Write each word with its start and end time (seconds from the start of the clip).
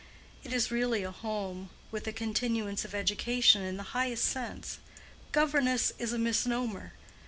It 0.43 0.51
is 0.51 0.71
really 0.71 1.03
a 1.03 1.11
home, 1.11 1.69
with 1.91 2.07
a 2.07 2.11
continuance 2.11 2.83
of 2.83 2.95
education 2.95 3.61
in 3.61 3.77
the 3.77 3.83
highest 3.93 4.25
sense: 4.25 4.79
'governess' 5.31 5.93
is 5.99 6.11
a 6.11 6.17
misnomer. 6.17 6.93